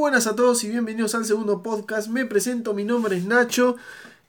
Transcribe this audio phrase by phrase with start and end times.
[0.00, 2.08] buenas a todos y bienvenidos al segundo podcast.
[2.08, 3.76] Me presento, mi nombre es Nacho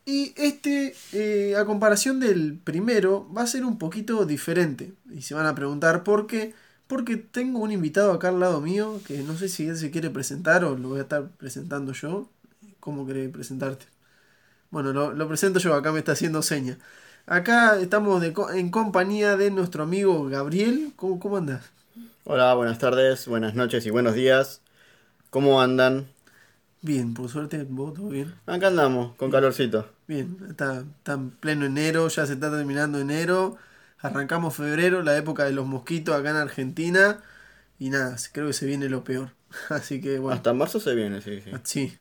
[0.05, 4.92] y este, eh, a comparación del primero, va a ser un poquito diferente.
[5.15, 6.53] Y se van a preguntar por qué.
[6.88, 10.10] Porque tengo un invitado acá al lado mío que no sé si él se quiere
[10.10, 12.28] presentar o lo voy a estar presentando yo.
[12.81, 13.85] ¿Cómo querés presentarte?
[14.72, 16.77] Bueno, lo, presento yo, acá me está haciendo seña.
[17.27, 18.22] Acá estamos
[18.53, 20.91] en compañía de nuestro amigo Gabriel.
[20.97, 21.41] ¿Cómo, cómo?
[22.25, 24.61] Hola, buenas tardes, buenas noches y buenos días.
[25.31, 26.08] ¿Cómo andan?
[26.81, 28.35] Bien, por suerte, vos todo bien.
[28.45, 29.88] Acá andamos, con calorcito.
[30.05, 33.55] Bien, está, está en pleno enero, ya se está terminando enero.
[33.99, 37.22] Arrancamos febrero, la época de los mosquitos acá en Argentina.
[37.80, 39.30] Y nada, creo que se viene lo peor.
[39.70, 40.36] Así que bueno.
[40.36, 41.52] Hasta marzo se viene, sí, sí.
[41.63, 41.98] Sí.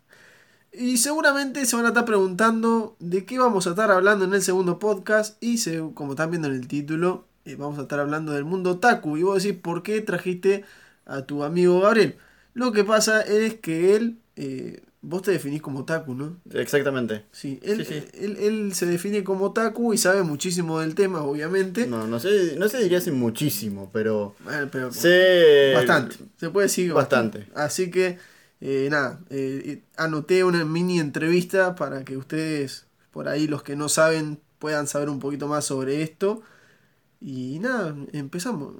[0.72, 4.42] Y seguramente se van a estar preguntando de qué vamos a estar hablando en el
[4.42, 5.40] segundo podcast.
[5.40, 8.80] Y se, como están viendo en el título, eh, vamos a estar hablando del mundo
[8.80, 9.16] Taku.
[9.18, 10.64] Y vos decís, ¿por qué trajiste
[11.06, 12.18] a tu amigo Gabriel?
[12.54, 16.36] Lo que pasa es que él, eh, vos te definís como Taku, ¿no?
[16.52, 17.24] Exactamente.
[17.32, 21.86] Sí, él, Él, se define como Taku y sabe muchísimo del tema, obviamente.
[21.86, 24.34] No, no sé, no se diría muchísimo, pero,
[24.70, 26.16] pero sé bastante.
[26.36, 27.46] Se puede decir bastante.
[27.54, 28.18] Así que,
[28.60, 33.88] eh, nada, eh, anoté una mini entrevista para que ustedes, por ahí los que no
[33.88, 36.42] saben, puedan saber un poquito más sobre esto.
[37.20, 38.74] Y nada, empezamos.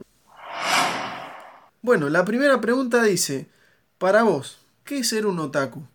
[1.82, 3.48] Bueno, la primera pregunta dice...
[4.00, 5.86] Para vos, ¿qué es ser un otaku?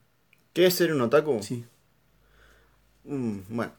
[0.54, 1.42] ¿Qué es ser un otaku?
[1.42, 1.66] Sí.
[3.04, 3.74] Mm, bueno.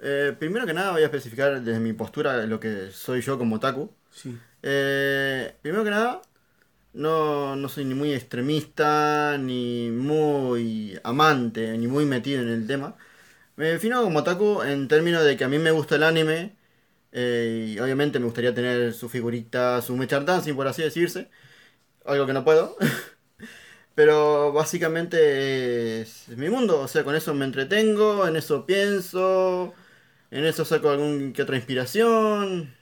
[0.00, 3.56] Eh, primero que nada voy a especificar desde mi postura lo que soy yo como
[3.56, 3.90] otaku.
[4.10, 4.38] Sí.
[4.62, 6.20] Eh, primero que nada,
[6.92, 12.96] no, no soy ni muy extremista, ni muy amante, ni muy metido en el tema.
[13.56, 16.56] Me defino como otaku en términos de que a mí me gusta el anime.
[17.12, 21.30] Eh, y obviamente me gustaría tener su figurita, su mechar dancing, por así decirse.
[22.06, 22.76] Algo que no puedo.
[23.98, 29.74] Pero básicamente es, mi mundo, o sea, con eso me entretengo, en eso pienso,
[30.30, 32.72] en eso saco algún que otra inspiración.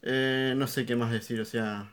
[0.00, 1.92] Eh, no sé qué más decir, o sea...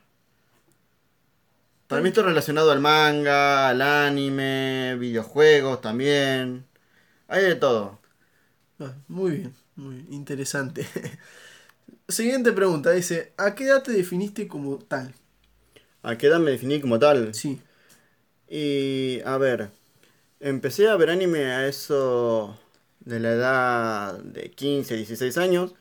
[1.87, 6.65] Para mí esto relacionado al manga, al anime, videojuegos también.
[7.27, 7.99] Hay de todo.
[8.79, 10.87] Ah, muy bien, muy interesante.
[12.07, 15.13] Siguiente pregunta, dice, ¿a qué edad te definiste como tal?
[16.01, 17.33] ¿A qué edad me definí como tal?
[17.33, 17.59] Sí.
[18.55, 19.71] Y a ver,
[20.39, 22.55] empecé a ver anime a eso
[22.99, 25.73] de la edad de 15, 16 años.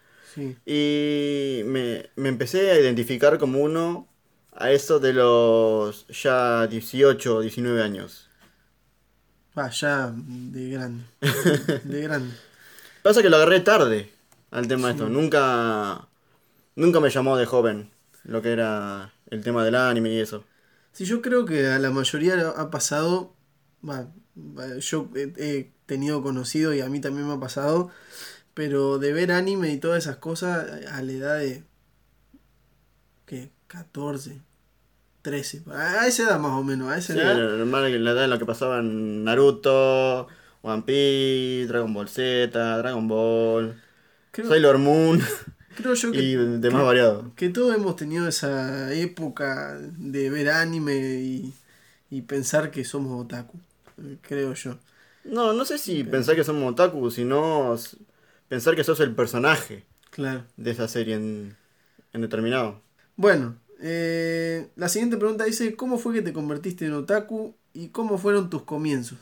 [0.65, 4.09] Y me, empecé a identificar como uno
[4.55, 8.31] a eso de los ya 18 o 19 años.
[9.55, 11.05] Ah, ya de grande.
[11.85, 12.35] De grande.
[13.03, 14.11] Pasa que lo agarré tarde
[14.51, 15.11] al tema de esto.
[15.11, 16.09] Nunca,
[16.75, 17.91] nunca me llamó de joven
[18.25, 20.47] lo que era el tema del anime y eso.
[20.93, 23.35] Sí, yo creo que a la mayoría ha pasado,
[24.81, 27.91] yo he, tenido conocido y a mí también me ha pasado,
[28.55, 31.65] pero de ver anime y todas esas cosas a la edad de,
[33.27, 33.51] ¿qué?
[33.67, 34.41] 14,
[35.23, 37.37] 13, a esa edad más o menos, a esa edad.
[37.37, 40.29] la edad en la que pasaban Naruto,
[40.63, 43.81] One Piece, Dragon Ball Z, Dragon Ball,
[44.33, 45.21] Sailor Moon.
[45.77, 47.33] Creo yo que, y de más variado.
[47.37, 51.53] Que todos hemos tenido esa época de ver anime
[52.11, 53.59] y, pensar que somos otaku,
[54.21, 54.79] creo yo.
[55.25, 57.75] No, no sé si pensar que somos otaku, sino
[58.49, 60.45] pensar que sos el personaje claro.
[60.57, 61.57] de esa serie en,
[62.13, 62.83] determinado.
[63.17, 68.19] Bueno, eh, la siguiente pregunta dice, ¿cómo fue que te convertiste en otaku y cómo
[68.19, 69.19] fueron tus comienzos?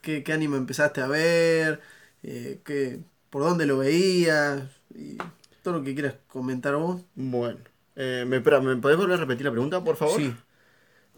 [0.00, 1.80] ¿Qué, qué anime empezaste a ver?
[2.22, 3.00] Eh, ¿qué,
[3.30, 4.62] ¿Por dónde lo veías?
[4.94, 5.16] Y
[5.62, 7.02] todo lo que quieras comentar vos.
[7.14, 7.58] Bueno,
[7.96, 10.20] eh, ¿me, ¿me podés volver a repetir la pregunta, por favor?
[10.20, 10.34] Sí.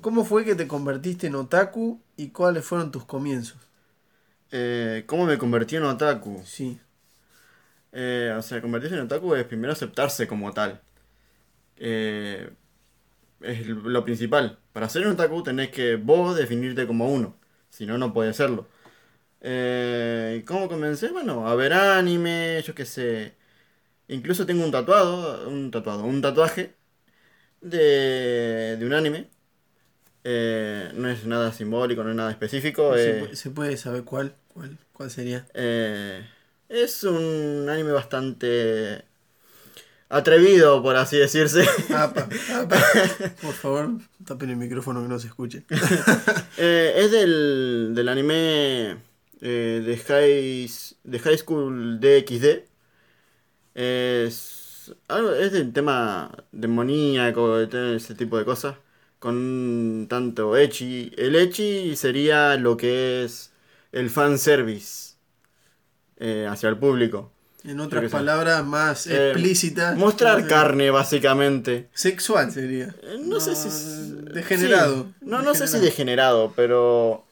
[0.00, 3.59] ¿Cómo fue que te convertiste en otaku y cuáles fueron tus comienzos?
[4.50, 6.43] Eh, ¿Cómo me convertí en otaku?
[6.44, 6.78] Sí.
[7.93, 10.80] Eh, o sea, convertirse en otaku es primero aceptarse como tal.
[11.77, 12.51] Eh,
[13.41, 14.59] es lo principal.
[14.72, 17.36] Para ser un otaku tenés que vos definirte como uno.
[17.71, 18.66] Si no, no puede serlo.
[20.47, 21.09] ¿Cómo comencé?
[21.10, 23.34] Bueno, a ver anime, yo qué sé.
[24.09, 26.74] Incluso tengo un tatuado, un tatuado, un tatuaje
[27.60, 29.28] de, de un anime.
[30.27, 32.95] Eh, no es nada simbólico, no es nada específico.
[32.95, 34.34] ¿Se, eh, puede saber cuál?
[34.53, 35.47] ¿Cuál, cuál sería?
[35.53, 36.27] Eh,
[36.68, 39.04] es un anime bastante
[40.09, 41.65] atrevido, por así decirse.
[43.42, 43.91] Por favor,
[44.24, 45.65] tapen el micrófono que no se escuche.
[46.57, 48.97] es del, del anime
[49.41, 50.71] de, High,
[51.04, 52.73] de High School DXD.
[53.74, 58.76] Es, algo, es del tema demoníaco, ese tipo de cosas.
[59.18, 61.10] con tanto Echi.
[61.16, 63.53] El Echi sería lo que es
[63.92, 65.15] el fanservice
[66.18, 67.32] eh, hacia el público.
[67.65, 69.97] En otras palabras más Eh, explícitas.
[69.97, 71.88] Mostrar Eh, carne, básicamente.
[71.94, 72.94] Sexual sería.
[73.03, 74.24] Eh, No, sé si es...
[74.34, 75.04] Degenerado.
[75.04, 75.15] sí.
[75.22, 77.24] No, no sé si degenerado, pero...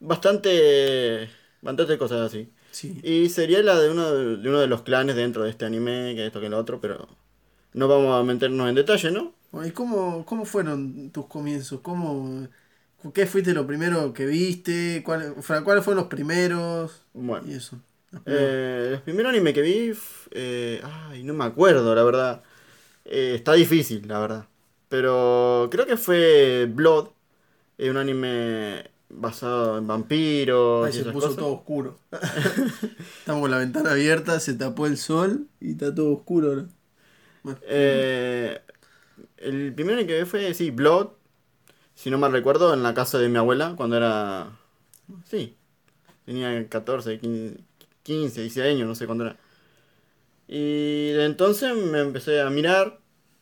[0.00, 1.30] Bastante...
[1.62, 2.50] Bastante cosas así.
[2.72, 3.00] Sí.
[3.02, 6.14] Y sería la de uno de, de uno de los clanes dentro de este anime,
[6.16, 7.08] que esto que lo otro, pero...
[7.74, 9.34] No vamos a meternos en detalle, ¿no?
[9.66, 11.80] ¿Y cómo, cómo fueron tus comienzos?
[11.82, 12.48] ¿Cómo,
[13.14, 15.02] ¿Qué fuiste lo primero que viste?
[15.04, 17.02] ¿Cuál- fue- ¿Cuáles fueron los primeros?
[17.14, 17.46] Bueno.
[17.48, 17.78] Y eso.
[18.10, 18.56] los primeros.
[18.56, 19.92] Eh, el primer anime que vi,
[20.32, 22.42] eh, ay, no me acuerdo, la verdad.
[23.06, 24.46] Eh, está difícil, la verdad.
[24.88, 27.10] Pero creo que fue Blood,
[27.78, 31.38] eh, un anime basado en vampiros Ay, y se esas puso cosas.
[31.38, 31.98] todo oscuro.
[33.18, 36.66] Estamos con la ventana abierta, se tapó el sol y está todo oscuro ahora.
[37.42, 38.60] Bueno, Eh,
[39.38, 41.08] el primero que vi fue, sí, Blood,
[41.94, 44.58] si no mal recuerdo, en la casa de mi abuela, cuando era...
[45.24, 45.56] Sí,
[46.26, 47.58] tenía 14, 15,
[48.02, 49.36] 15 16 años, no sé cuándo era.
[50.48, 53.00] Y de entonces me empecé a mirar,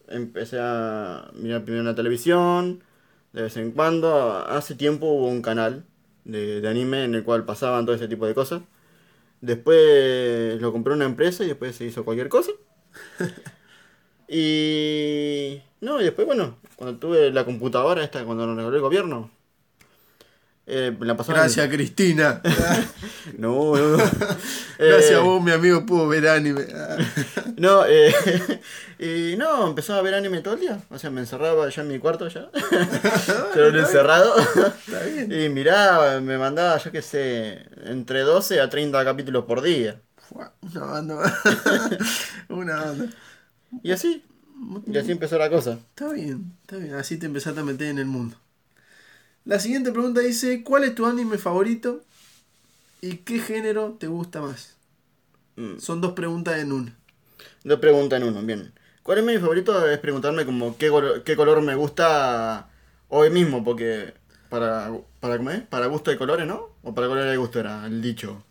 [0.09, 2.83] empecé a mirar primero en la televisión,
[3.32, 4.44] de vez en cuando.
[4.47, 5.85] Hace tiempo hubo un canal
[6.25, 8.62] de, de anime en el cual pasaban todo ese tipo de cosas.
[9.41, 12.53] Después lo compró una empresa y después se hizo cualquier cosa.
[14.31, 15.61] Y.
[15.81, 19.31] No, y después, bueno, cuando tuve la computadora esta, cuando nos regaló el gobierno.
[20.71, 21.15] Eh, la.
[21.15, 22.41] Gracias, Cristina.
[23.39, 23.97] No, no, no.
[24.79, 26.67] Gracias Eh, a vos, mi amigo, puedo ver anime.
[27.57, 28.13] No, eh,
[28.99, 30.81] y no, empezaba a ver anime todo el día.
[30.91, 32.51] O sea, me encerraba ya en mi cuarto ya.
[33.55, 34.35] Yo era encerrado.
[34.39, 35.31] Está bien.
[35.33, 40.01] Y miraba, me mandaba, yo qué sé, entre 12 a 30 capítulos por día.
[40.63, 41.41] Una banda.
[42.49, 43.07] Una banda.
[43.83, 44.25] Y así.
[44.87, 45.79] Y así empezó la cosa.
[45.91, 46.95] Está bien, está bien.
[46.95, 48.37] Así te empezaste a meter en el mundo.
[49.45, 52.03] La siguiente pregunta dice: ¿Cuál es tu anime favorito?
[53.01, 54.77] ¿Y qué género te gusta más?
[55.57, 55.79] Mm.
[55.79, 56.97] Son dos preguntas en una.
[57.65, 58.73] Dos preguntas en uno, bien.
[59.03, 59.89] ¿Cuál es mi favorito?
[59.89, 62.69] Es preguntarme como qué, colo- qué color me gusta
[63.09, 64.15] hoy mismo, porque
[64.49, 65.63] para, para, ¿cómo es?
[65.63, 66.69] para gusto de colores, ¿no?
[66.83, 68.45] O para colores de gusto era el dicho.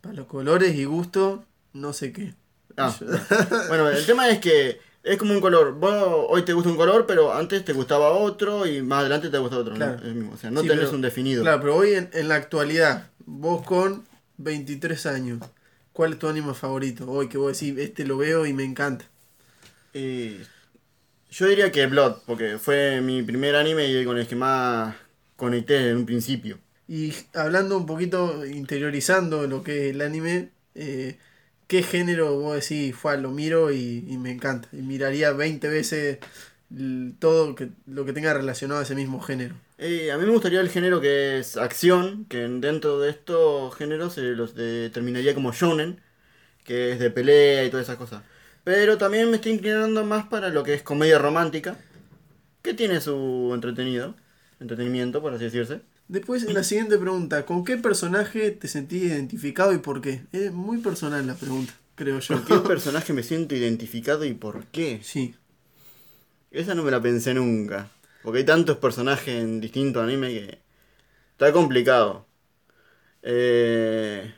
[0.00, 2.34] Para los colores y gusto, no sé qué.
[2.76, 2.94] Ah,
[3.68, 5.74] bueno, el tema es que es como un color.
[5.74, 9.38] Vos hoy te gusta un color, pero antes te gustaba otro y más adelante te
[9.38, 9.72] gusta otro.
[9.74, 9.76] ¿no?
[9.76, 10.00] Claro.
[10.02, 10.32] Mismo.
[10.32, 11.42] O sea, no Sí, tenés pero- un definido.
[11.42, 14.04] Claro, pero hoy en, en la actualidad, vos con
[14.38, 15.38] 23 años,
[15.92, 17.08] ¿cuál es tu anime favorito?
[17.10, 19.04] Hoy que vos decís, este lo veo y me encanta.
[19.92, 20.38] Y
[21.30, 24.94] yo diría que Blood, porque fue mi primer anime y con el que más
[25.36, 26.58] conecté en un principio.
[26.88, 31.16] Y hablando un poquito, interiorizando lo que es el anime, eh,
[31.66, 34.68] ¿qué género vos decís, fue, lo miro y, y me encanta?
[34.72, 36.18] Y miraría 20 veces
[37.18, 39.54] todo que, lo que tenga relacionado a ese mismo género.
[39.78, 44.14] Eh, a mí me gustaría el género que es acción, que dentro de estos géneros
[44.14, 46.00] se los determinaría como shonen,
[46.64, 48.22] que es de pelea y todas esas cosas.
[48.64, 51.76] Pero también me estoy inclinando más para lo que es comedia romántica,
[52.62, 54.16] que tiene su entretenido,
[54.60, 55.82] entretenimiento, por así decirse.
[56.08, 60.22] Después, la siguiente pregunta, ¿con qué personaje te sentís identificado y por qué?
[60.32, 62.34] Es muy personal la pregunta, creo yo.
[62.34, 65.00] ¿Con qué personaje me siento identificado y por qué?
[65.02, 65.34] Sí,
[66.50, 67.90] Esa no me la pensé nunca.
[68.22, 70.58] Porque hay tantos personajes en distintos animes que
[71.32, 72.26] está complicado.
[73.22, 74.32] Eh,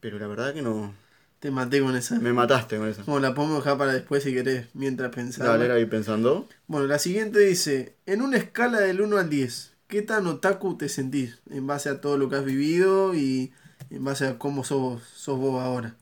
[0.00, 0.94] pero la verdad que no.
[1.40, 2.18] te maté con esa.
[2.20, 3.04] Me mataste con eso.
[3.04, 5.48] Como la podemos dejar para después si querés, mientras pensamos.
[5.52, 6.48] Dale, la voy pensando.
[6.68, 10.88] Bueno, la siguiente dice, en una escala del 1 al 10, ¿qué tan otaku te
[10.88, 11.40] sentís?
[11.50, 13.52] En base a todo lo que has vivido y
[13.90, 15.96] en base a cómo sos, sos vos ahora.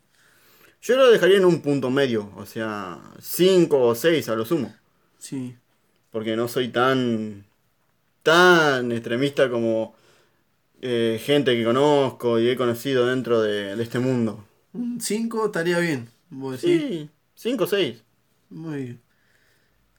[0.82, 2.30] Yo lo dejaría en un punto medio.
[2.36, 4.72] O sea, 5 o 6 a lo sumo.
[5.18, 5.58] Sí.
[6.10, 7.44] Porque no soy tan.
[8.22, 9.94] tan extremista como.
[10.82, 14.46] eh, gente que conozco y he conocido dentro de, de este mundo.
[14.74, 16.86] Un 5 estaría bien, vos decís.
[16.88, 18.02] Sí, 5 o 6.
[18.48, 19.02] Muy bien.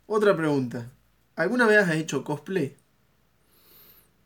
[0.07, 0.91] Otra pregunta.
[1.35, 2.75] ¿Alguna vez has hecho cosplay?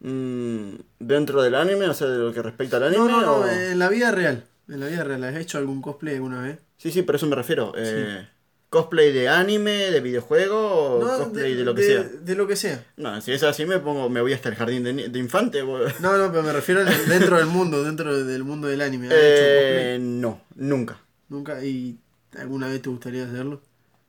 [0.01, 1.87] Mm, ¿Dentro del anime?
[1.87, 3.03] O sea, de lo que respecta al anime.
[3.05, 4.45] no, no, o- en la vida real.
[4.67, 6.59] En la vida real, ¿has hecho algún cosplay alguna vez?
[6.77, 7.73] Sí, sí, por eso me refiero.
[7.75, 8.27] Eh,
[8.69, 10.57] ¿Cosplay de anime, de videojuego
[10.99, 12.03] o No, cosplay de, lo que sea?
[12.03, 12.85] De lo que sea.
[12.97, 15.61] No, si es así me pongo, me voy hasta el jardín de, de infante.
[15.99, 19.07] No, no, pero me refiero en- dentro del mundo, dentro del mundo del anime.
[19.07, 19.99] ¿Has hecho Eh, cosplay?
[19.99, 20.99] no, nunca.
[21.29, 21.63] Nunca.
[21.65, 21.97] ¿Y
[22.37, 23.61] alguna vez te gustaría hacerlo?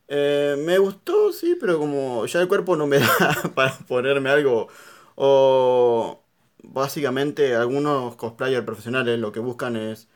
[0.09, 4.69] Eh, me gustó, sí, pero como ya el cuerpo no me da para ponerme algo.
[5.23, 6.23] O
[6.63, 10.09] básicamente algunos cosplayers profesionales lo que buscan es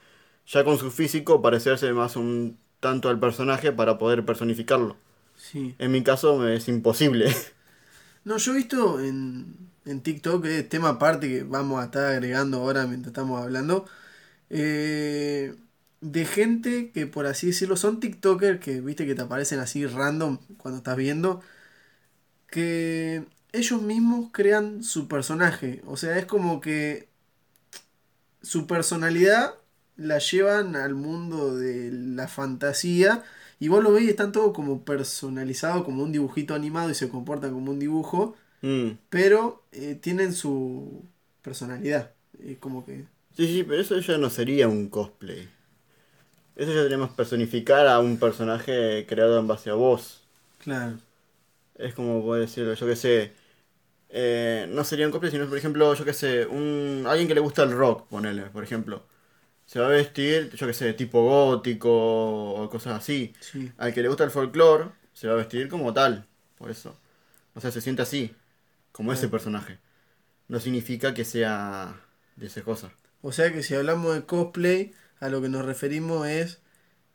[0.47, 4.97] ya con su físico parecerse más un tanto al personaje para poder personificarlo.
[5.37, 5.75] Sí.
[5.79, 7.35] En mi caso me es imposible.
[8.25, 12.59] No, yo he visto en, en TikTok, es tema aparte que vamos a estar agregando
[12.59, 13.87] ahora mientras estamos hablando,
[14.51, 15.55] eh,
[16.01, 20.39] de gente que por así decirlo son TikTokers que viste que te aparecen así random
[20.59, 21.43] cuando estás viendo,
[22.49, 27.09] que ellos mismos crean su personaje, o sea, es como que
[28.43, 29.55] su personalidad
[29.97, 33.23] la llevan al mundo de la fantasía
[33.61, 37.53] y vos lo veis están todos como personalizados como un dibujito animado y se comportan
[37.53, 38.93] como un dibujo Mm.
[39.11, 41.05] pero eh, tienen su
[41.43, 42.13] personalidad.
[42.43, 43.05] Es como que.
[43.37, 45.49] Sí, sí, pero eso ya no sería un cosplay.
[46.57, 50.23] Eso ya tenemos personificar a un personaje creado en base a vos.
[50.59, 50.99] Claro.
[51.77, 53.33] Es como poder decirlo, yo que sé.
[54.17, 57.41] Eh, no sería un cosplay, sino por ejemplo, yo que sé, un alguien que le
[57.41, 59.05] gusta el rock, ponele, por ejemplo.
[59.67, 61.91] Se va a vestir, yo que sé, tipo gótico
[62.55, 63.35] o cosas así.
[63.41, 63.73] Sí.
[63.77, 66.29] Al que le gusta el folclore, se va a vestir como tal.
[66.57, 66.97] Por eso.
[67.55, 68.33] O sea, se siente así.
[68.93, 69.79] Como ese personaje.
[70.47, 72.01] No significa que sea
[72.37, 72.93] de esa cosa.
[73.21, 76.61] O sea que si hablamos de cosplay, a lo que nos referimos es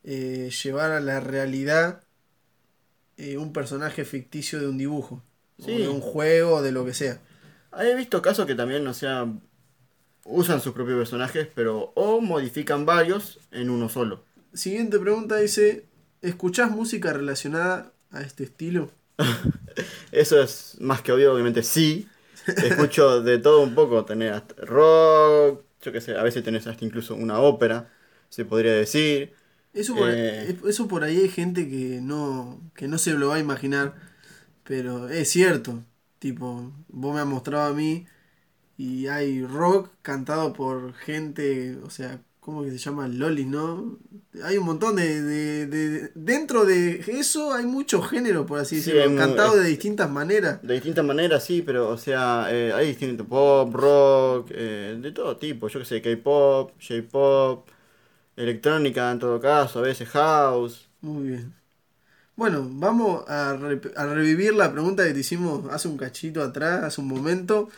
[0.04, 2.02] eh, llevar a la realidad
[3.16, 5.22] eh, un personaje ficticio de un dibujo.
[5.64, 5.78] Sí.
[5.78, 7.20] de un juego, de lo que sea.
[7.78, 9.26] He visto casos que también, o sea,
[10.24, 14.24] usan sus propios personajes, pero o modifican varios en uno solo.
[14.52, 15.86] Siguiente pregunta dice:
[16.22, 18.90] ¿Escuchás música relacionada a este estilo?
[20.12, 22.08] Eso es más que obvio, obviamente sí.
[22.46, 26.84] Escucho de todo un poco, tenés hasta rock, yo qué sé, a veces tenés hasta
[26.84, 27.90] incluso una ópera,
[28.28, 29.34] se podría decir.
[29.72, 30.56] Eso por, Eh.
[30.66, 33.94] eso por ahí hay gente que no, que no se lo va a imaginar,
[34.70, 35.84] pero es cierto.
[36.20, 38.06] Tipo, vos me has mostrado a mí
[38.78, 43.08] y hay rock cantado por gente, o sea, ¿cómo que se llama?
[43.08, 43.98] Lolis, ¿no?
[44.44, 48.92] Hay un montón de, de, de- Dentro de eso hay muchos géneros, por así Sí,
[48.92, 50.60] decirlo, cantado de distintas maneras.
[50.62, 55.36] De distintas maneras, sí, pero, o sea, eh, hay distintos pop, rock, eh, de todo
[55.38, 57.68] tipo, yo qué sé, K-pop, J-pop,
[58.36, 60.88] electrónica en todo caso, a veces house.
[61.02, 61.59] Muy bien.
[62.40, 66.82] Bueno, vamos a, re- a revivir la pregunta que te hicimos hace un cachito atrás,
[66.84, 67.68] hace un momento.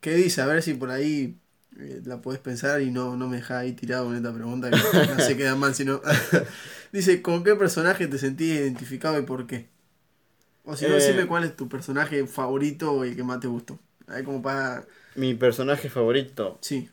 [0.00, 0.42] ¿Qué dice?
[0.42, 1.38] A ver si por ahí
[1.78, 4.76] eh, la podés pensar y no, no me dejás ahí tirado con esta pregunta que
[5.16, 6.00] no se queda mal, sino.
[6.92, 9.68] dice, ¿con qué personaje te sentís identificado y por qué?
[10.64, 10.94] O si no, Eh.
[10.94, 13.78] decime cuál es tu personaje favorito o el que más te gustó.
[14.08, 14.84] Ahí como para...
[15.14, 16.58] Mi personaje favorito.
[16.60, 16.90] Sí,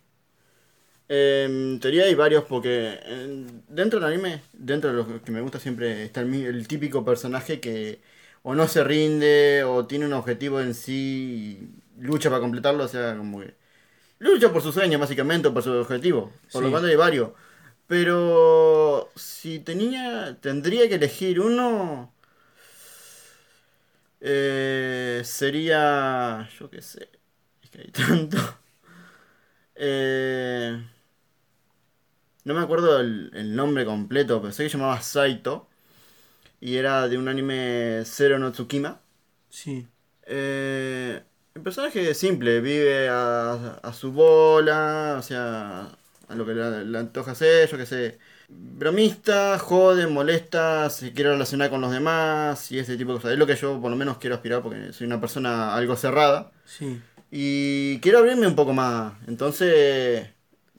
[1.10, 5.60] en teoría hay varios porque en- dentro del anime, dentro de los que me gusta
[5.60, 8.02] siempre está el, el típico personaje que
[8.44, 12.88] o no se rinde o tiene un objetivo en sí y lucha para completarlo, o
[12.88, 13.54] sea, como que
[14.20, 16.34] lucha por su sueño básicamente o por su objetivo.
[16.52, 17.32] Por lo cual hay varios.
[17.88, 22.14] Pero si tenía, tendría que elegir uno,
[24.22, 27.10] eh, sería, yo qué sé,
[27.64, 28.38] es que hay tanto.
[29.76, 30.78] Eh,
[32.46, 35.68] no me acuerdo el, el nombre completo, pero sé que se llamaba Saito.
[36.62, 39.02] Y era de un anime Zero no Tsukima.
[39.50, 39.88] sí.
[40.26, 41.22] Eh,
[41.56, 45.90] el personaje es simple, vive a, a su bola, o sea,
[46.28, 48.20] a lo que le, le antoja hacer, yo qué sé.
[48.48, 53.32] Bromista, jode, molesta, se quiere relacionar con los demás y ese tipo de cosas.
[53.34, 56.52] Es lo que yo por lo menos quiero aspirar porque soy una persona algo cerrada.
[56.66, 57.04] Sí.
[57.32, 59.14] Y quiero abrirme un poco más.
[59.28, 60.30] Entonces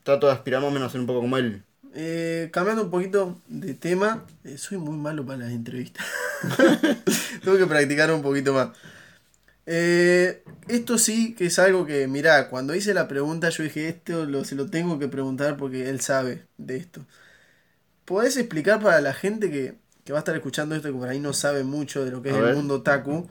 [0.02, 1.64] trato de aspirar más o menos a ser un poco como él.
[1.92, 6.06] Eh, cambiando un poquito de tema, eh, soy muy malo para las entrevistas.
[7.44, 8.70] Tengo que practicar un poquito más.
[9.66, 14.26] Eh, esto sí que es algo que, mirá, cuando hice la pregunta yo dije, esto
[14.26, 17.06] lo, se lo tengo que preguntar porque él sabe de esto.
[18.04, 21.20] ¿Podés explicar para la gente que, que va a estar escuchando esto que por ahí
[21.20, 23.28] no sabe mucho de lo que es el mundo otaku?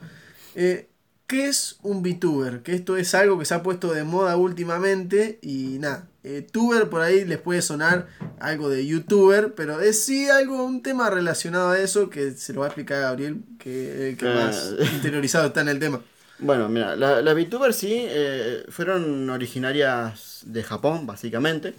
[0.56, 0.90] eh,
[1.28, 2.64] ¿Qué es un VTuber?
[2.64, 6.09] Que esto es algo que se ha puesto de moda últimamente y nada.
[6.24, 8.08] Eh, tuber por ahí les puede sonar
[8.40, 12.60] algo de youtuber, pero es sí algo, un tema relacionado a eso que se lo
[12.62, 14.34] va a explicar Gabriel, que, eh, que Ah.
[14.46, 16.02] más interiorizado está en el tema.
[16.40, 21.74] Bueno, mira, la- las VTubers sí eh, fueron originarias de Japón, básicamente.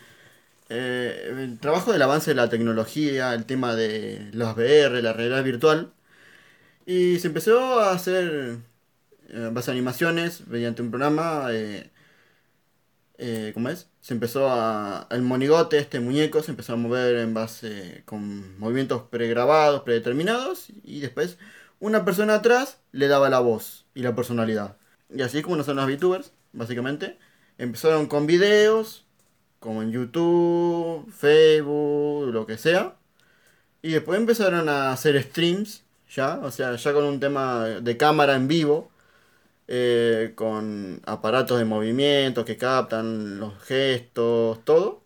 [0.69, 5.43] Eh, el trabajo del avance de la tecnología, el tema de los VR, la realidad
[5.45, 5.93] virtual.
[6.87, 8.57] Y se empezó a hacer
[9.29, 11.49] eh, base animaciones mediante un programa.
[11.53, 11.91] Eh,
[13.19, 13.89] eh, ¿Cómo es?
[14.01, 15.07] Se empezó a.
[15.11, 18.03] El monigote, este muñeco, se empezó a mover en base.
[18.07, 20.69] con movimientos pregrabados, predeterminados.
[20.85, 21.39] Y después
[21.81, 24.77] una persona atrás le daba la voz y la personalidad.
[25.09, 27.19] Y así es como son las VTubers, básicamente.
[27.59, 29.07] Empezaron con videos,
[29.61, 32.97] como en YouTube, Facebook, lo que sea.
[33.83, 38.35] Y después empezaron a hacer streams, ya, o sea, ya con un tema de cámara
[38.37, 38.91] en vivo.
[39.73, 45.01] Eh, con aparatos de movimiento que captan los gestos, todo.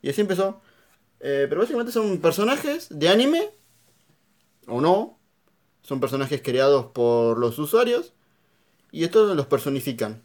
[0.00, 0.60] Y así empezó.
[1.18, 3.50] Eh, pero básicamente son personajes de anime,
[4.68, 5.18] o no,
[5.82, 8.12] son personajes creados por los usuarios,
[8.92, 10.22] y estos los personifican,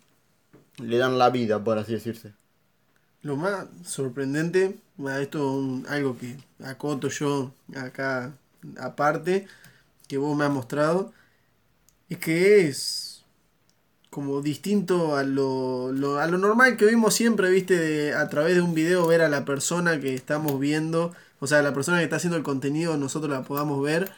[0.77, 2.33] le dan la vida, por así decirse.
[3.23, 4.77] Lo más sorprendente,
[5.19, 8.37] esto es algo que acoto yo acá
[8.79, 9.47] aparte,
[10.07, 11.11] que vos me has mostrado,
[12.09, 13.04] es que es
[14.15, 18.61] como distinto a lo, a lo normal que vimos siempre, viste, de- a través de
[18.61, 22.15] un video ver a la persona que estamos viendo, o sea, la persona que está
[22.15, 24.09] haciendo el contenido, nosotros la podamos ver,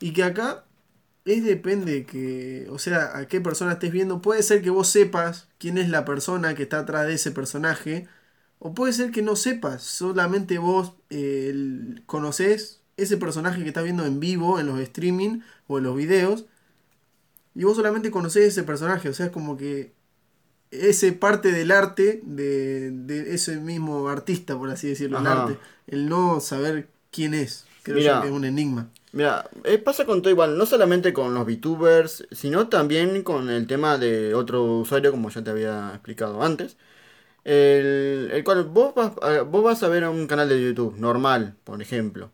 [0.00, 0.64] y que acá
[1.26, 5.48] es depende que, o sea, a qué persona estés viendo, puede ser que vos sepas
[5.58, 8.08] quién es la persona que está atrás de ese personaje,
[8.58, 11.54] o puede ser que no sepas, solamente vos eh,
[12.06, 16.46] conocés ese personaje que estás viendo en vivo, en los streaming o en los videos,
[17.54, 19.92] y vos solamente conocés ese personaje, o sea, es como que
[20.70, 26.08] ese parte del arte de, de ese mismo artista, por así decirlo, el arte, el
[26.08, 28.16] no saber quién es, creo Mira.
[28.16, 28.88] yo que es un enigma.
[29.12, 33.66] Mira, eh, pasa con todo igual, no solamente con los VTubers, sino también con el
[33.66, 36.78] tema de otro usuario, como ya te había explicado antes.
[37.44, 40.96] El, el cual vos vas, a- vos vas a ver a un canal de YouTube
[40.98, 42.30] normal, por ejemplo,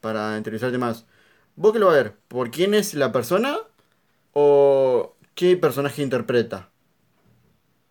[0.00, 1.06] para interesarte más.
[1.56, 2.14] ¿Vos qué lo vas a ver?
[2.28, 3.58] ¿Por quién es la persona
[4.34, 6.70] o qué personaje interpreta?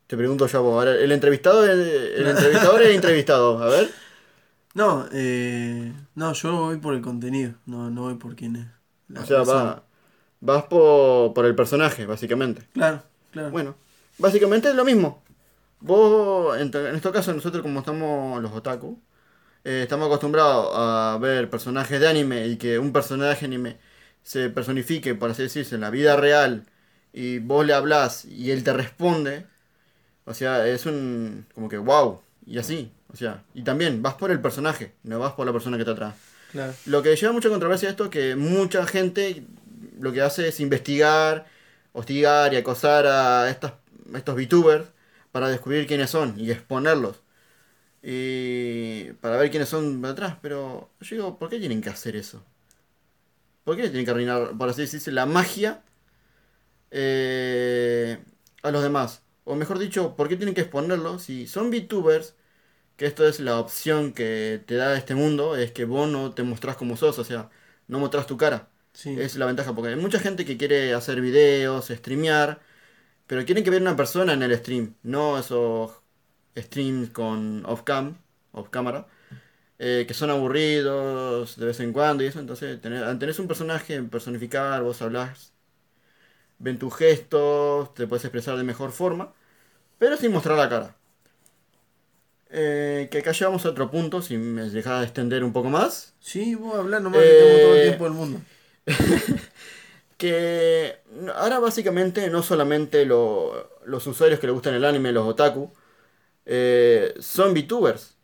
[0.07, 0.73] Te pregunto yo a vos.
[0.73, 3.63] Ahora, el entrevistado, el, el entrevistador es el entrevistado.
[3.63, 3.89] A ver.
[4.75, 8.67] No, eh, no, yo voy por el contenido, no, no voy por quién es.
[9.07, 9.83] la O sea, va,
[10.41, 12.67] vas por, por el personaje, básicamente.
[12.73, 13.51] Claro, claro.
[13.51, 13.75] Bueno,
[14.17, 15.23] básicamente es lo mismo.
[15.79, 18.99] Vos, en, en este caso, nosotros como estamos los otaku,
[19.63, 23.77] eh, estamos acostumbrados a ver personajes de anime y que un personaje anime
[24.23, 26.65] se personifique, por así decirse, en la vida real
[27.13, 29.45] y vos le hablas y él te responde.
[30.25, 31.45] O sea, es un.
[31.53, 32.21] como que wow.
[32.45, 32.91] Y así.
[33.13, 35.91] O sea, y también vas por el personaje, no vas por la persona que está
[35.91, 36.15] atrás.
[36.51, 36.73] claro.
[36.87, 39.43] Lo que lleva mucha controversia esto que mucha gente
[39.99, 41.45] lo que hace es investigar,
[41.93, 43.73] hostigar y acosar a estas,
[44.15, 44.85] estos VTubers
[45.31, 47.21] para descubrir quiénes son y exponerlos.
[48.01, 50.37] Y para ver quiénes son de atrás.
[50.41, 52.43] Pero yo digo, ¿por qué tienen que hacer eso?
[53.63, 55.83] ¿Por qué tienen que arruinar, por así decirse, la magia
[56.91, 58.23] eh,
[58.61, 59.23] a los demás?
[59.45, 62.35] O mejor dicho, ¿por qué tienen que exponerlos si son VTubers?
[62.97, 66.43] Que esto es la opción que te da este mundo, es que vos no te
[66.43, 67.51] mostrás como sos, o sea,
[67.87, 68.69] no mostrás tu cara.
[68.93, 69.15] Sí.
[69.19, 72.61] Es la ventaja, porque hay mucha gente que quiere hacer videos, streamear,
[73.27, 76.01] pero quieren que ver una persona en el stream, no esos
[76.57, 78.17] streams con off-cam,
[78.53, 79.07] off-cámara,
[79.79, 83.47] eh, que son aburridos de vez en cuando y eso, entonces tener, al tenés un
[83.47, 85.53] personaje personificar, vos hablás,
[86.59, 89.33] ven tus gestos, te puedes expresar de mejor forma,
[89.99, 90.97] pero sin mostrar la cara.
[92.49, 96.13] Eh, que acá llevamos a otro punto, si me dejás de extender un poco más.
[96.19, 98.43] Sí, vos hablás nomás que tengo todo el Eh, tiempo del mundo.
[100.17, 100.99] que
[101.35, 105.71] ahora básicamente no solamente lo- los usuarios que le gustan el anime, los otaku,
[106.45, 108.15] eh, son VTubers,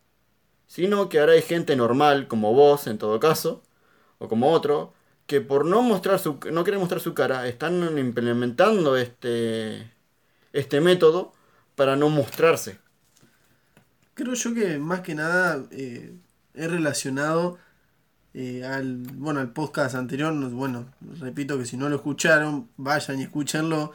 [0.70, 3.60] sino que ahora hay gente normal, como vos en todo caso,
[4.20, 4.94] o como otro,
[5.26, 9.90] que por no mostrar su, no querer mostrar su cara, están implementando este,
[10.52, 11.32] este método
[11.74, 12.78] para no mostrarse.
[14.14, 16.14] Creo yo que más que nada eh,
[16.54, 17.58] es relacionado
[18.34, 20.32] eh, al, bueno, al podcast anterior.
[20.32, 20.86] no- Bueno,
[21.20, 23.92] repito que si no lo escucharon, vayan y escúchenlo.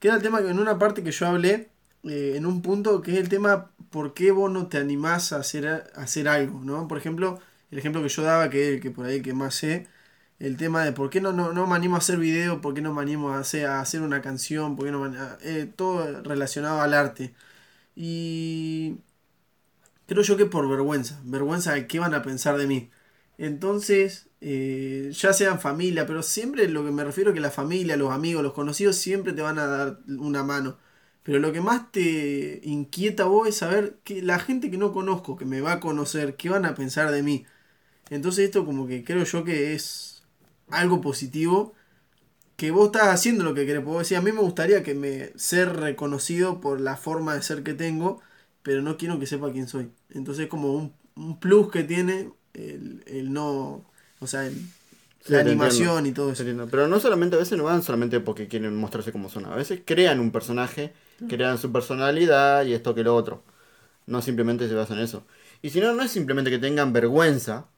[0.00, 1.70] Que el tema que en una parte que yo hablé,
[2.04, 5.38] eh, en un punto, que es el tema por qué vos no te animás a
[5.38, 6.88] hacer, a hacer algo, ¿no?
[6.88, 9.88] Por ejemplo, el ejemplo que yo daba, que el que por ahí que más sé,
[10.40, 12.82] el tema de por qué no, no, no me animo a hacer video, por qué
[12.82, 15.72] no me animo a hacer, a hacer una canción, por qué no me- a- eh,
[15.76, 17.34] todo relacionado al arte.
[17.96, 18.98] Y
[20.06, 22.90] creo yo que por vergüenza, vergüenza de qué van a pensar de mí.
[23.38, 27.96] Entonces, eh, ya sean familia, pero siempre lo que me refiero es que la familia,
[27.96, 30.78] los amigos, los conocidos siempre te van a dar una mano.
[31.24, 34.92] Pero lo que más te inquieta a vos es saber que la gente que no
[34.92, 37.46] conozco, que me va a conocer, qué van a pensar de mí.
[38.10, 40.24] Entonces esto como que creo yo que es
[40.70, 41.74] algo positivo
[42.56, 43.82] que vos estás haciendo lo que querés.
[43.82, 47.42] Porque vos decís, a mí me gustaría que me ser reconocido por la forma de
[47.42, 48.20] ser que tengo,
[48.62, 49.90] pero no quiero que sepa quién soy.
[50.10, 53.84] Entonces es como un, un plus que tiene el, el no,
[54.20, 54.62] o sea, el-
[55.26, 56.10] la animación entiendo.
[56.10, 56.44] y todo eso.
[56.70, 59.46] Pero no solamente, a veces no van solamente porque quieren mostrarse como son.
[59.46, 60.92] A veces crean un personaje,
[61.28, 63.44] crean su personalidad y esto que lo otro.
[64.06, 65.26] No simplemente se basan en eso.
[65.62, 67.68] Y si no, no es simplemente que tengan vergüenza,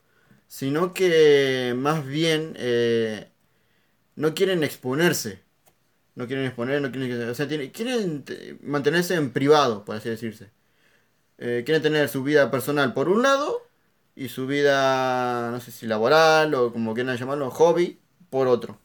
[0.49, 3.31] sino que más bien eh,
[4.16, 5.42] no quieren exponerse.
[6.14, 7.29] No quieren exponer, no quieren...
[7.31, 10.51] O sea, tienen, quieren te- mantenerse en privado, por así decirse.
[11.38, 13.62] Eh, quieren tener su vida personal por un lado
[14.16, 17.99] y su vida, no sé si laboral o como quieran llamarlo, hobby,
[18.31, 18.79] por otro.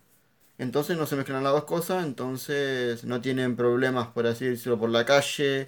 [0.62, 4.92] Entonces no se mezclan las dos cosas, entonces no tienen problemas, por así decirlo, por
[4.92, 5.68] la calle,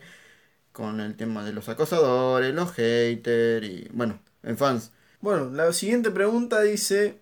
[0.71, 4.91] con el tema de los acosadores, los haters y, bueno, en fans.
[5.19, 7.17] Bueno, la siguiente pregunta dice,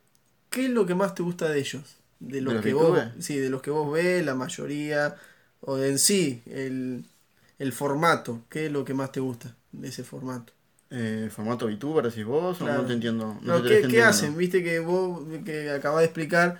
[0.49, 1.95] ¿qué es lo que más te gusta de ellos?
[2.19, 5.15] De los, los que vos, sí, de los que vos ves, la mayoría,
[5.61, 7.05] o en sí, el,
[7.57, 10.51] el formato, ¿qué es lo que más te gusta de ese formato?
[10.89, 12.59] Eh, ¿Formato VTuber decís vos?
[12.59, 13.37] o no te entiendo.
[13.43, 14.35] No, te ¿qué, qué hacen?
[14.35, 16.59] Viste que vos que acabas de explicar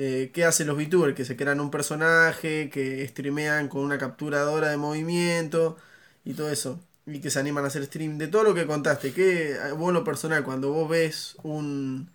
[0.00, 4.68] eh, qué hacen los VTubers, que se crean un personaje, que streamean con una capturadora
[4.68, 5.76] de movimiento
[6.24, 6.78] y todo eso.
[7.04, 8.16] Y que se animan a hacer stream.
[8.16, 12.10] De todo lo que contaste, ¿qué, vos lo personal, cuando vos ves un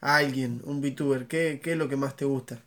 [0.00, 2.60] a alguien, un VTuber, ¿qué, ¿qué es lo que más te gusta?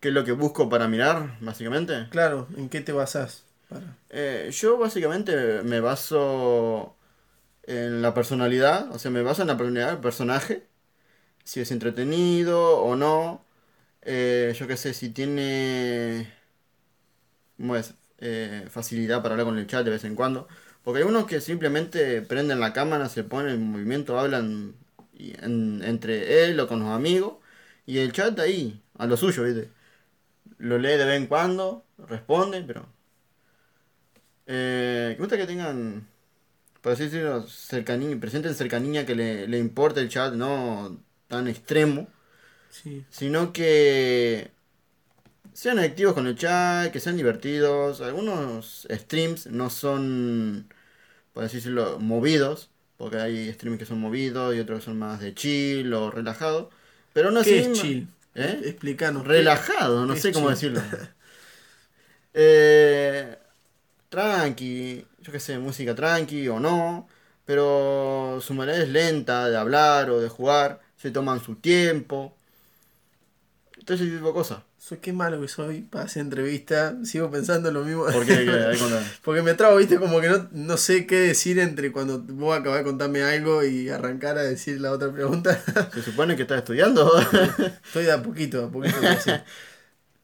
[0.00, 2.08] ¿Qué es lo que busco para mirar, básicamente?
[2.10, 3.44] Claro, ¿en qué te basás?
[3.68, 3.96] Para...
[4.10, 6.96] Eh, yo básicamente me baso
[7.62, 10.66] en la personalidad, o sea, me baso en la personalidad del personaje,
[11.44, 13.45] si es entretenido o no,
[14.06, 16.28] eh, yo qué sé, si tiene
[17.56, 17.94] ¿cómo es?
[18.18, 20.48] Eh, facilidad para hablar con el chat de vez en cuando,
[20.82, 24.74] porque hay unos que simplemente prenden la cámara, se ponen en movimiento, hablan
[25.18, 27.34] en- entre él o con los amigos,
[27.86, 29.70] y el chat ahí, a lo suyo, ¿viste?
[30.58, 32.86] Lo lee de vez en cuando, responde, pero
[34.46, 36.06] eh, me gusta que tengan,
[36.82, 42.08] por así decirlo, cercanía, presenten cercanía que le, le importe el chat, no tan extremo,
[42.82, 43.04] Sí.
[43.10, 44.50] sino que
[45.52, 48.00] sean activos con el chat, que sean divertidos.
[48.00, 50.68] Algunos streams no son,
[51.32, 55.20] por así decirlo, movidos, porque hay streams que son movidos y otros que son más
[55.20, 56.68] de chill o relajados.
[57.12, 58.08] Pero no ¿Qué así, es chill?
[58.34, 58.60] ¿Eh?
[58.66, 59.22] Explícanos.
[59.22, 60.74] ¿qué- Relajado, no qué sé cómo chill?
[60.74, 60.82] decirlo.
[62.34, 63.36] Eh,
[64.08, 67.08] tranqui, yo qué sé, música tranqui o no,
[67.44, 72.36] pero su manera es lenta de hablar o de jugar, se toman su tiempo,
[73.86, 74.58] todo ese tipo de cosas.
[74.78, 76.96] Soy qué malo que soy para hacer entrevista.
[77.04, 78.04] Sigo pensando lo mismo.
[78.04, 78.46] ¿Por qué?
[79.24, 82.80] Porque me trabo, viste, como que no, no sé qué decir entre cuando vos acabás
[82.80, 85.58] de contarme algo y arrancar a decir la otra pregunta.
[85.94, 87.10] Se supone que estás estudiando.
[87.86, 88.96] Estoy de a poquito, a poquito.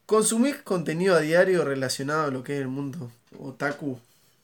[0.05, 3.97] ¿Consumís contenido a diario relacionado a lo que es el mundo otaku?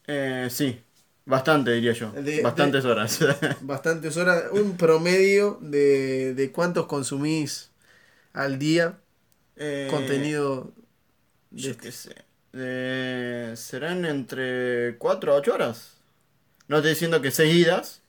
[0.08, 0.80] Eh, sí,
[1.26, 2.12] bastante diría yo.
[2.14, 3.20] De- Bastantes horas.
[3.62, 4.46] Bastantes horas.
[4.54, 7.70] Un promedio de, de cuántos consumís
[8.34, 8.98] al día
[9.60, 10.72] Eh, contenido
[11.52, 11.84] de Yo este.
[11.84, 12.16] qué sé.
[12.54, 15.92] Eh, serán entre 4 a 8 horas.
[16.68, 18.02] No estoy diciendo que seguidas.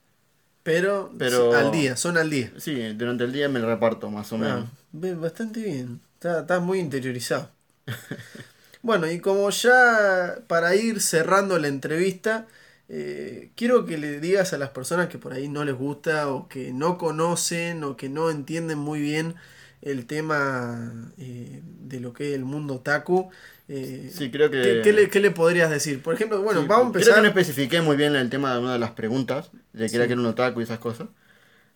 [0.62, 2.52] Pero, Pero- al día, son al día.
[2.58, 4.66] Sí, durante el día me lo reparto más o menos.
[4.68, 6.00] Ah, ve- bastante bien.
[6.14, 7.50] Está- Estás muy interiorizado.
[8.82, 12.46] bueno, y como ya para ir cerrando la entrevista,
[12.88, 16.48] eh, quiero que le digas a las personas que por ahí no les gusta o
[16.48, 19.34] que no conocen o que no entienden muy bien
[19.82, 23.30] el tema eh, de lo que es el mundo otaku.
[23.68, 24.60] eh, Sí, creo que.
[24.62, 26.02] ¿qué, qué le, qué le podrías decir?
[26.02, 27.14] Por ejemplo, bueno, sí, vamos a Creo empezar.
[27.16, 29.50] que no especifiqué muy bien el tema de una de las preguntas.
[29.72, 31.08] De que era que era un otaku y esas cosas.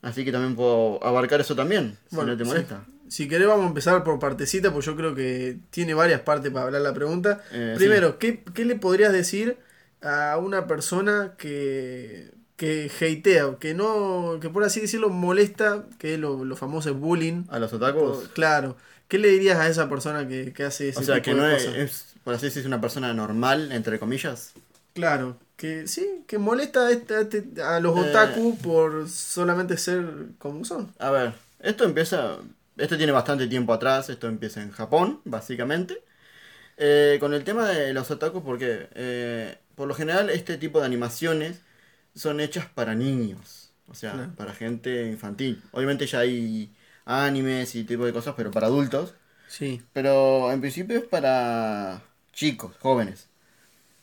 [0.03, 1.97] Así que también puedo abarcar eso también.
[2.11, 2.85] Si no te molesta.
[3.09, 6.67] Si querés vamos a empezar por partecita, pues yo creo que tiene varias partes para
[6.67, 7.43] hablar la pregunta.
[7.53, 9.57] Eh, Primero, ¿qué, qué le podrías decir
[10.03, 16.21] a una persona que, que hatea, que no, que por así decirlo molesta, que es
[16.21, 17.45] lo, lo famoso bullying?
[17.49, 18.29] A los otakus.
[18.35, 18.77] Claro.
[19.09, 21.37] ¿Qué le dirías a esa persona que, que hace ese O sea, tipo que de
[21.41, 21.79] no es, cosas?
[21.79, 24.53] es, por así decirlo, una persona normal, entre comillas.
[24.95, 28.01] Claro, que sí, que molesta a, este- a este- a los Eh.
[28.01, 30.05] otaku por solamente ser
[30.39, 30.93] como son.
[30.99, 32.39] A ver, esto empieza.
[32.77, 34.09] Esto tiene bastante tiempo atrás.
[34.11, 36.03] Esto empieza en Japón, básicamente.
[36.77, 40.87] Eh, con el tema de los otakus, porque eh, por lo general este tipo de
[40.87, 41.61] animaciones
[42.15, 43.73] son hechas para niños.
[43.89, 45.63] O sea, para gente infantil.
[45.73, 46.75] Obviamente ya hay
[47.05, 49.15] animes y tipo de cosas, pero para adultos.
[49.47, 49.83] Sí.
[49.93, 53.29] Pero en principio es para chicos, jóvenes.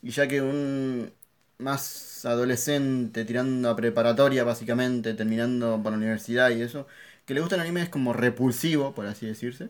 [0.01, 1.11] Y ya que un
[1.57, 6.87] más adolescente, tirando a preparatoria básicamente, terminando para la universidad y eso,
[7.25, 9.69] que le gusta el anime es como repulsivo, por así decirse.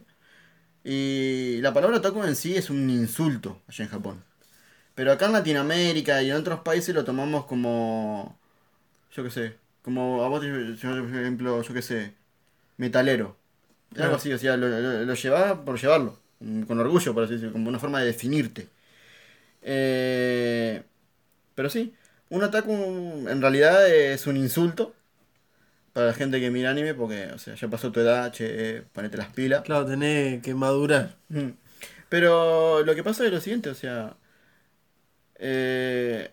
[0.84, 4.24] Y la palabra otaku en sí es un insulto allá en Japón.
[4.96, 8.38] Pero acá en Latinoamérica y en otros países lo tomamos como,
[9.16, 12.14] yo qué sé, como a vos, yo, por ejemplo, yo qué sé,
[12.78, 13.38] metalero.
[13.94, 14.06] Claro.
[14.06, 16.20] Algo así, o sea, lo, lo, lo llevás por llevarlo,
[16.68, 18.68] con orgullo, por así decirlo, como una forma de definirte.
[19.64, 20.82] Eh,
[21.56, 21.94] pero sí,
[22.30, 22.72] un otaku
[23.30, 24.94] en realidad es un insulto
[25.94, 28.84] para la gente que mira anime porque, o sea, ya pasó tu edad, che, eh,
[28.94, 29.62] ponete las pilas.
[29.64, 31.16] Claro, tenés que madurar.
[32.10, 34.16] Pero lo que pasa es lo siguiente, o sea,
[35.42, 36.32] eh,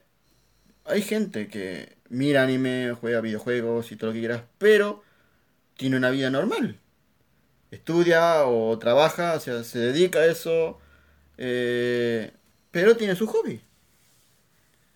[0.85, 5.03] hay gente que mira anime, juega videojuegos y todo lo que quieras, pero
[5.77, 6.79] tiene una vida normal.
[7.71, 10.79] Estudia o trabaja, o sea, se dedica a eso,
[11.39, 12.33] eh,
[12.71, 13.63] pero tiene su hobby.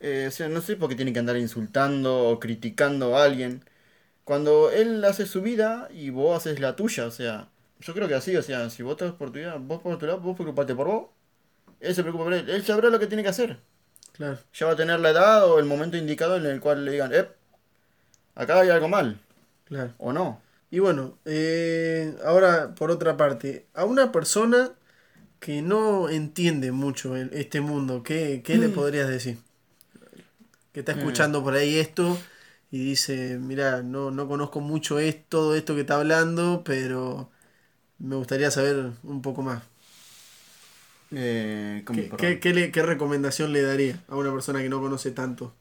[0.01, 3.65] Eh, o sea, no sé por qué tiene que andar insultando o criticando a alguien.
[4.25, 8.15] Cuando él hace su vida y vos haces la tuya, o sea, yo creo que
[8.15, 10.75] así, o sea, si vos estás por tu vida, vos por tu lado, vos preocupate
[10.75, 11.07] por vos.
[11.81, 12.51] Él se preocupa por él.
[12.51, 13.61] Él sabrá lo que tiene que hacer.
[14.13, 14.39] Claro.
[14.55, 17.13] Ya va a tener la edad o el momento indicado en el cual le digan,
[17.15, 17.29] eh,
[18.35, 19.21] acá hay algo mal.
[19.65, 19.93] Claro.
[19.99, 20.41] O no.
[20.71, 24.71] Y bueno, eh, ahora por otra parte, a una persona
[25.41, 29.39] que no entiende mucho el- este mundo, ¿qué, qué le podrías decir?
[30.73, 32.19] Que está escuchando por ahí esto
[32.71, 37.31] y dice, mira, no, no conozco mucho es, todo esto que está hablando, pero
[37.99, 39.63] me gustaría saber un poco más.
[41.15, 44.81] Eh, ¿cómo, ¿Qué, qué- qué le- qué recomendación le daría a una persona que no
[44.81, 45.55] conoce tanto?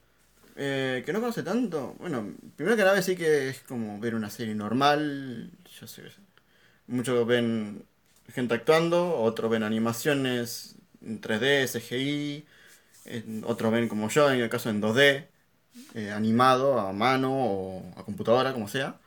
[0.56, 1.96] Eh, que no conoce tanto.
[2.00, 5.52] Bueno, primero que nada sí que es como ver una serie normal.
[5.80, 6.04] Yo sé,
[6.88, 7.86] muchos ven
[8.34, 12.46] gente actuando, otros ven animaciones en 3D, CGI,
[13.46, 15.28] otros ven como yo, en el caso en 2D,
[15.96, 19.00] eh, animado a mano o a computadora, como sea.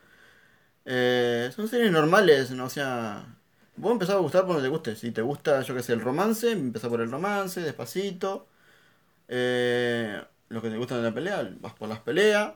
[0.85, 2.65] Eh, son series normales, ¿no?
[2.65, 3.25] O sea,
[3.77, 4.95] vos empezás a gustar por donde te guste.
[4.95, 8.47] Si te gusta, yo que sé, el romance, empezás por el romance, despacito.
[9.29, 12.53] Eh, lo que te gusta de la pelea, vas por las peleas.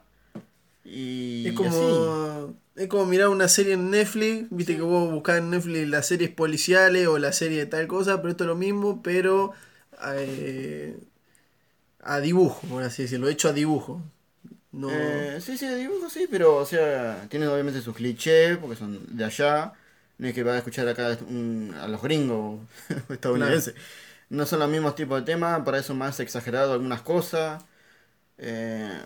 [0.86, 5.50] Y Es como, es como mirar una serie en Netflix, viste que vos buscás en
[5.52, 9.02] Netflix las series policiales o la serie de tal cosa, pero esto es lo mismo,
[9.02, 9.54] pero
[10.06, 10.98] eh,
[12.02, 14.02] a dibujo, por así decirlo, hecho a dibujo.
[14.72, 19.16] No, Eh, sí, sí, dibujo sí, pero, o sea, tienen obviamente sus clichés, porque son
[19.16, 19.74] de allá.
[20.20, 22.62] No es que vas a escuchar acá un- a los gringos
[23.10, 23.76] estadounidenses.
[24.30, 27.64] No son los mismos tipos de temas, para eso más exagerado algunas cosas.
[28.40, 29.00] Eh,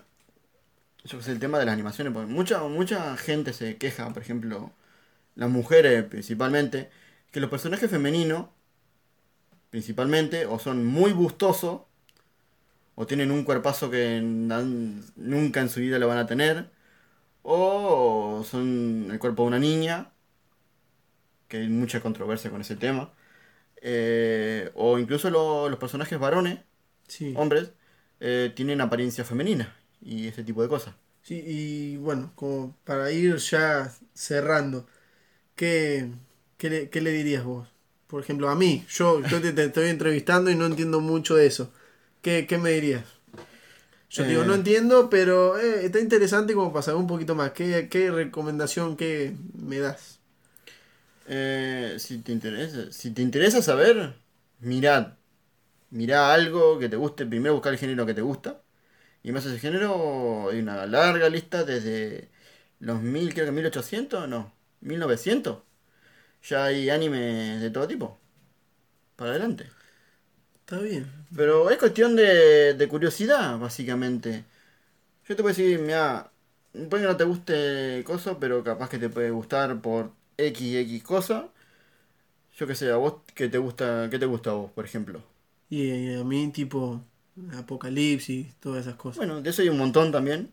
[1.05, 4.71] yo sé, el tema de las animaciones, porque mucha, mucha gente se queja, por ejemplo,
[5.35, 6.91] las mujeres principalmente,
[7.31, 8.47] que los personajes femeninos,
[9.69, 11.81] principalmente, o son muy gustosos,
[12.95, 16.69] o tienen un cuerpazo que nunca en su vida lo van a tener,
[17.43, 20.12] o son el cuerpo de una niña,
[21.53, 23.13] que hay mucha controversia con ese tema,
[23.81, 26.59] eh, o incluso lo- los personajes varones,
[27.07, 27.33] sí.
[27.35, 27.73] hombres,
[28.21, 30.95] eh, tienen apariencia femenina y ese tipo de cosas.
[31.21, 34.87] Sí, y bueno, como para ir ya cerrando,
[35.55, 36.09] ¿qué,
[36.57, 37.69] qué le, qué le dirías vos?
[38.07, 41.47] Por ejemplo, a mí, yo, yo te, te estoy entrevistando y no entiendo mucho de
[41.47, 41.73] eso.
[42.21, 43.05] ¿Qué, qué me dirías?
[44.09, 44.47] Yo te digo, Eh.
[44.47, 47.51] no entiendo, pero eh, está interesante como para saber un poquito más.
[47.51, 50.12] ¿Qué, qué recomendación qué me das?
[51.25, 54.15] Eh, si te interesa, si te interesa saber,
[54.59, 55.13] mirad.
[55.91, 58.61] Mirá algo que te guste, primero buscar el género que te gusta.
[59.23, 62.29] Y más ese género, hay una larga lista desde
[62.79, 65.59] los mil, creo que 1800, no, 1900.
[66.43, 68.19] Ya hay animes de todo tipo.
[69.15, 69.65] Para adelante.
[70.61, 71.11] Está bien.
[71.35, 74.45] Pero es cuestión de, de curiosidad, básicamente.
[75.27, 76.31] Yo te puedo decir, mira,
[76.89, 80.13] puede que no te guste cosa, pero capaz que te puede gustar por
[80.47, 81.49] X, X cosa.
[82.57, 85.21] Yo qué sé, a vos, ¿qué te gusta, qué te gusta a vos, por ejemplo?
[85.69, 87.01] Y, a mí, tipo,
[87.57, 89.17] Apocalipsis, todas esas cosas.
[89.17, 90.51] Bueno, de eso hay un montón también.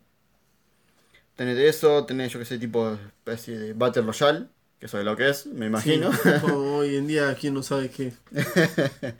[1.35, 4.47] Tenés de eso, tenés, yo qué sé, tipo especie de Battle Royale,
[4.79, 6.11] que es lo que es, me imagino.
[6.23, 8.13] Sí, hoy en día, ¿quién no sabe qué?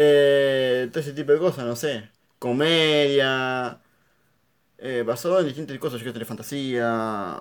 [0.00, 2.08] Eh, todo ese tipo de cosas, no sé.
[2.38, 3.80] Comedia.
[4.78, 7.40] Eh, basado en distintas cosas, yo que sé, fantasía.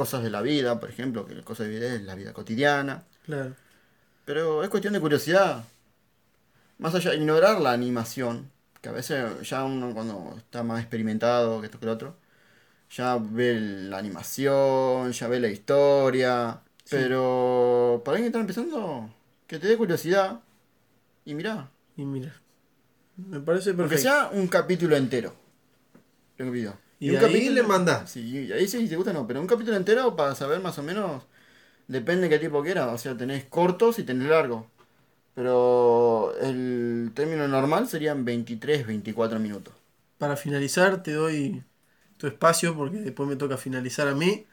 [0.00, 3.04] Cosas de la vida, por ejemplo, que cosas de vida es la vida cotidiana.
[3.26, 3.54] Claro.
[4.24, 5.62] Pero es cuestión de curiosidad.
[6.78, 11.60] Más allá de ignorar la animación, que a veces ya uno cuando está más experimentado
[11.60, 12.16] que esto que lo otro,
[12.90, 16.62] ya ve la animación, ya ve la historia.
[16.88, 19.14] Pero para alguien que está empezando,
[19.46, 20.40] que te dé curiosidad
[21.26, 21.68] y mirá.
[21.94, 22.32] Y mira,
[23.18, 24.02] me parece perfecto.
[24.02, 25.34] sea un capítulo entero.
[26.38, 26.89] Lo que pido.
[27.00, 28.10] Y un de ahí le mandás.
[28.10, 30.78] Sí, y ahí sí, si te gusta no, pero un capítulo entero para saber más
[30.78, 31.22] o menos.
[31.88, 32.88] Depende qué tipo quieras.
[32.92, 34.64] O sea, tenés cortos y tenés largos.
[35.34, 39.74] Pero el término normal serían 23, 24 minutos.
[40.18, 41.62] Para finalizar, te doy
[42.18, 44.46] tu espacio porque después me toca finalizar a mí.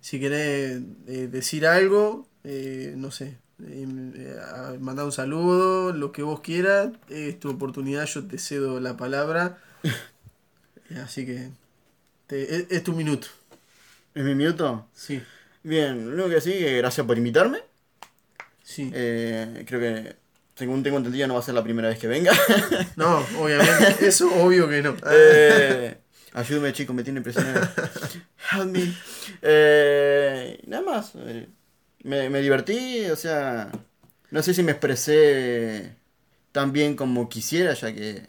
[0.00, 3.86] Si querés eh, decir algo, eh, no sé, eh,
[4.16, 8.96] eh, mandar un saludo, lo que vos quieras, es tu oportunidad, yo te cedo la
[8.96, 9.58] palabra.
[10.90, 11.50] Eh, Así que
[12.32, 13.28] te- es, es tu minuto.
[14.14, 14.86] ¿Es mi minuto?
[14.94, 15.22] Sí,
[15.62, 17.58] Bien, lo único que sí, que gracias por invitarme.
[18.62, 18.90] sí.
[18.92, 20.16] Eh, creo que
[20.54, 22.32] según tengo entendido, no va a ser la primera vez que venga.
[22.96, 24.96] No, obviamente, eso obvio que no.
[25.10, 25.96] Eh,
[26.34, 27.68] ayúdame, chicos, me tiene impresionado.
[28.52, 28.92] Help me.
[29.40, 31.12] Eh, nada más.
[31.16, 31.48] eh,
[32.04, 33.70] me, me divertí, o sea.
[34.30, 35.94] No sé si me expresé
[36.52, 38.22] tan bien como quisiera, ya que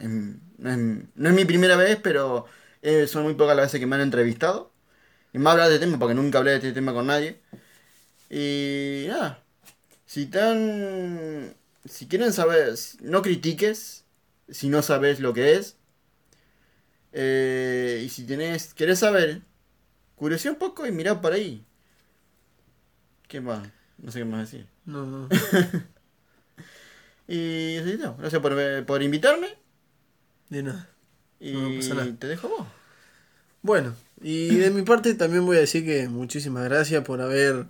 [0.58, 0.76] no, es,
[1.14, 2.46] no es mi primera vez, pero
[2.84, 4.70] eh, son muy pocas las veces que me han entrevistado.
[5.32, 7.40] Y más hablar de este tema, porque nunca hablé de este tema con nadie.
[8.30, 9.42] Y nada.
[10.06, 11.54] Si tan.
[11.86, 12.74] Si quieren saber.
[13.00, 14.04] No critiques.
[14.50, 15.76] Si no sabes lo que es.
[17.12, 19.42] Eh, y si tenés, querés saber,
[20.16, 21.64] curiosidad un poco y mirá por ahí.
[23.28, 23.68] ¿Qué más?
[23.98, 24.68] No sé qué más decir.
[24.84, 25.28] No, no.
[27.26, 28.16] Y no.
[28.18, 29.48] Gracias por, por invitarme.
[30.50, 30.93] De nada.
[31.44, 32.16] Y No pasa nada.
[32.18, 32.66] te dejo vos.
[33.62, 37.66] Bueno, y de mi parte también voy a decir que muchísimas gracias por haber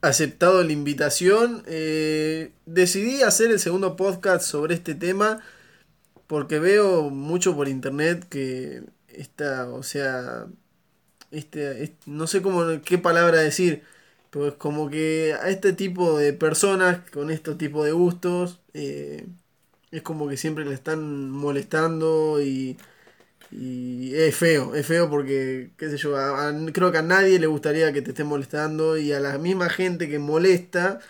[0.00, 1.62] aceptado la invitación.
[1.66, 5.40] Eh, decidí hacer el segundo podcast sobre este tema
[6.26, 10.46] porque veo mucho por internet que esta, o sea,
[11.30, 13.82] este, es- no sé cómo, qué palabra decir,
[14.30, 19.26] pero es como que a este tipo de personas con estos tipos de gustos eh,
[19.90, 22.76] es como que siempre le están molestando y
[23.50, 26.14] y es feo, es feo porque, qué sé yo,
[26.72, 30.08] creo que a nadie le gustaría que te estén molestando y a la misma gente
[30.08, 31.00] que molesta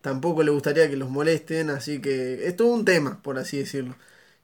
[0.00, 3.96] tampoco le gustaría que los molesten, así que es todo un tema, por así decirlo.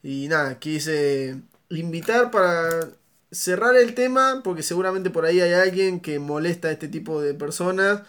[0.03, 1.41] Y nada, quise
[1.71, 2.91] invitar para
[3.31, 7.35] cerrar el tema porque seguramente por ahí hay alguien que molesta a este tipo de
[7.35, 8.03] personas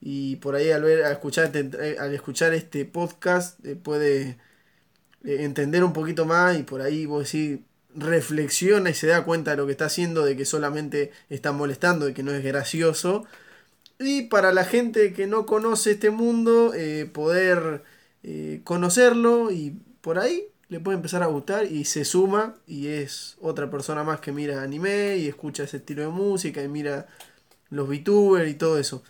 [0.00, 4.38] y por ahí al ver, al escuchar este, al escuchar este podcast eh, puede
[5.24, 7.60] eh, entender un poquito más y por ahí vos decís,
[7.94, 12.06] reflexiona y se da cuenta de lo que está haciendo, de que solamente está molestando,
[12.06, 13.26] de que no es gracioso.
[13.98, 17.82] Y para la gente que no conoce este mundo, eh, poder
[18.22, 23.36] eh, conocerlo y por ahí le puede empezar a gustar y se suma y es
[23.40, 27.06] otra persona más que mira anime y escucha ese estilo de música y mira
[27.70, 29.02] los VTubers y todo eso.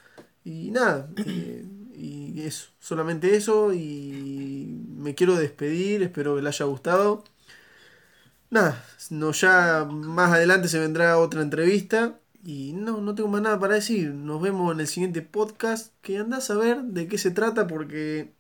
[0.45, 1.65] Y nada, eh,
[1.95, 7.25] y eso, solamente eso y me quiero despedir, espero que le haya gustado.
[8.51, 13.59] Nada, no, ya más adelante se vendrá otra entrevista y no, no tengo más nada
[13.61, 14.11] para decir.
[14.15, 18.33] Nos vemos en el siguiente podcast que andás a ver de qué se trata porque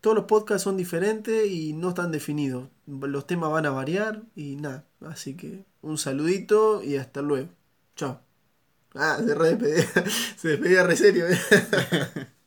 [0.00, 2.68] todos los podcasts son diferentes y no están definidos.
[2.86, 4.84] Los temas van a variar y nada.
[5.00, 7.48] Así que un saludito y hasta luego.
[7.96, 8.20] Chao.
[8.94, 9.86] Ah, se re despedía,
[10.36, 11.26] se despedía re serio.
[11.28, 11.38] ¿eh?